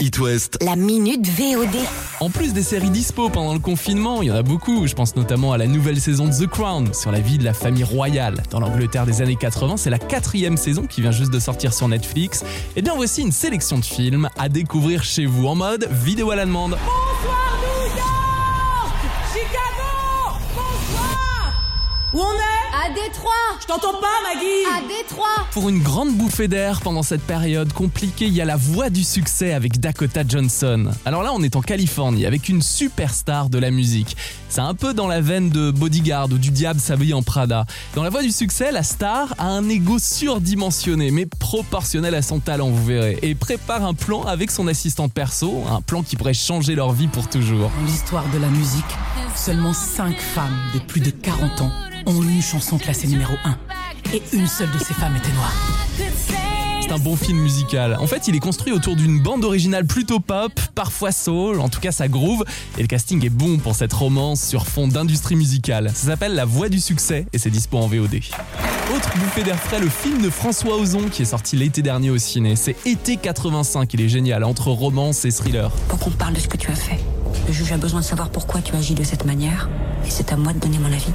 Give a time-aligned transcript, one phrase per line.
[0.00, 0.58] It West.
[0.62, 1.74] La minute VOD.
[2.20, 4.86] En plus des séries dispo pendant le confinement, il y en a beaucoup.
[4.86, 7.54] Je pense notamment à la nouvelle saison de The Crown sur la vie de la
[7.54, 8.42] famille royale.
[8.50, 11.88] Dans l'Angleterre des années 80, c'est la quatrième saison qui vient juste de sortir sur
[11.88, 12.44] Netflix.
[12.76, 16.36] Et bien voici une sélection de films à découvrir chez vous en mode vidéo à
[16.36, 16.72] la demande.
[16.72, 18.94] Bonsoir New York
[19.32, 20.97] Chicago Bonsoir
[22.14, 26.48] Où on est À Détroit Je t'entends pas Maggie À Détroit Pour une grande bouffée
[26.48, 30.90] d'air pendant cette période compliquée, il y a la voix du succès avec Dakota Johnson.
[31.04, 34.16] Alors là, on est en Californie avec une superstar de la musique.
[34.48, 37.66] C'est un peu dans la veine de Bodyguard ou du diable s'habille en Prada.
[37.94, 42.38] Dans la voix du succès, la star a un ego surdimensionné, mais proportionnel à son
[42.40, 46.32] talent, vous verrez, et prépare un plan avec son assistante perso, un plan qui pourrait
[46.32, 47.70] changer leur vie pour toujours.
[47.78, 48.96] Dans l'histoire de la musique,
[49.36, 51.70] seulement 5 femmes de plus de 40 ans
[52.06, 53.56] ont eu une chanson classée numéro 1.
[54.14, 55.52] Et une seule de ces femmes était noire.
[56.80, 57.96] C'est un bon film musical.
[58.00, 61.80] En fait, il est construit autour d'une bande originale plutôt pop, parfois soul, en tout
[61.80, 62.44] cas ça groove,
[62.78, 65.90] et le casting est bon pour cette romance sur fond d'industrie musicale.
[65.94, 68.20] Ça s'appelle La Voix du Succès et c'est dispo en VOD.
[68.96, 72.16] Autre bouffée d'air frais, le film de François Ozon qui est sorti l'été dernier au
[72.16, 72.56] ciné.
[72.56, 75.70] C'est Été 85, il est génial, entre romance et thriller.
[75.88, 76.98] pour qu'on parle de ce que tu as fait.
[77.48, 79.70] Le juge a besoin de savoir pourquoi tu agis de cette manière,
[80.06, 81.14] et c'est à moi de donner mon avis.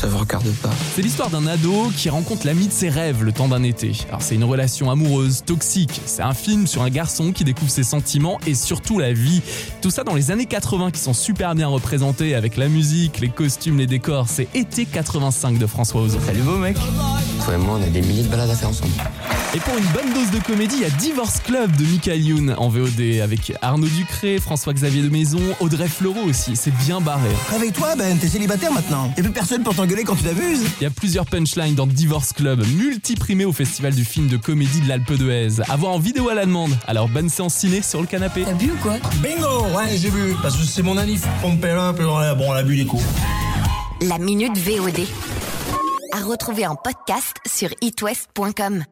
[0.00, 0.70] Ça vous regarde pas.
[0.94, 3.92] C'est l'histoire d'un ado qui rencontre l'ami de ses rêves le temps d'un été.
[4.08, 6.00] Alors c'est une relation amoureuse, toxique.
[6.06, 9.42] C'est un film sur un garçon qui découvre ses sentiments et surtout la vie.
[9.82, 13.28] Tout ça dans les années 80 qui sont super bien représentés avec la musique, les
[13.28, 14.26] costumes, les décors.
[14.30, 16.18] C'est Été 85 de François Ozon.
[16.24, 16.78] Salut beau mec.
[17.44, 18.92] Toi et moi, on a des milliers de balades à faire ensemble.
[19.54, 22.54] Et pour une bonne dose de comédie, il y a Divorce Club de Michael Youn
[22.56, 26.54] en VOD avec Arnaud Ducré, François-Xavier de Maison, Audrey Fleurot aussi.
[26.56, 27.28] C'est bien barré.
[27.50, 29.12] Réveille-toi, Ben, t'es célibataire maintenant.
[29.16, 30.62] Y'a plus personne pour t'engueuler quand tu t'abuses.
[30.80, 34.80] Il y a plusieurs punchlines dans Divorce Club, multi-primé au festival du film de comédie
[34.80, 35.60] de l'Alpe d'Huez.
[35.68, 36.70] À voir en vidéo à la demande.
[36.86, 38.44] Alors bonne séance ciné sur le canapé.
[38.44, 38.98] T'as bu ou quoi?
[39.20, 40.36] Bingo Ouais, j'ai vu.
[40.42, 41.06] Parce que c'est mon un
[41.92, 42.04] peu.
[42.04, 43.02] Bon, on a bu les coups.
[44.02, 45.00] La minute VOD.
[46.12, 48.84] À retrouver en podcast sur itwest.com.